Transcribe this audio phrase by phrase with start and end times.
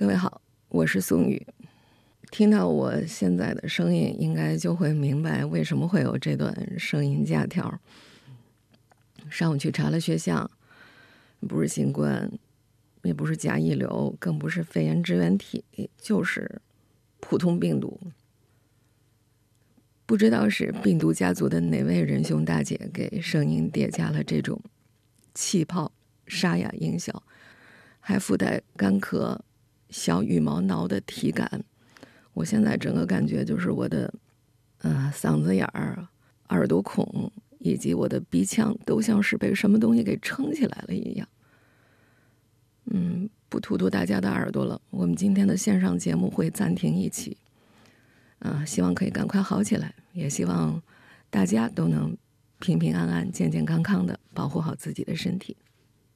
[0.00, 0.40] 各位好，
[0.70, 1.46] 我是宋宇。
[2.30, 7.78] 听到我现在的声音，应该就会明白为什么会有这段声音假条。
[9.28, 10.50] 上午去查了血象，
[11.46, 12.32] 不是新冠，
[13.02, 15.62] 也不是甲乙流，更不是肺炎支原体，
[15.98, 16.62] 就是
[17.20, 18.00] 普通病毒。
[20.06, 24.58] 不知道是病毒家族的哪位仁兄大姐给声音叠加了这种
[25.34, 25.92] 气泡
[26.26, 27.22] 沙哑音效，
[28.00, 29.38] 还附带干咳。
[29.90, 31.62] 小羽毛挠的体感，
[32.32, 34.12] 我现在整个感觉就是我的，
[34.78, 36.06] 呃，嗓子眼儿、
[36.48, 41.28] 耳朵孔以及我的鼻腔都像是被什么东西给撑起来了一样。
[42.86, 47.36] 嗯，不荼毒大家的耳朵了，我们今天的线上节目会暂停一期，
[48.38, 50.82] 啊，希望可以赶快好起来，也希望
[51.28, 52.16] 大家都能
[52.58, 55.56] 平平安安、健健康康的保护好自己的身体。